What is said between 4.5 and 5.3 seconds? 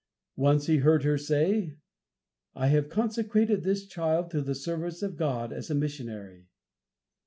service of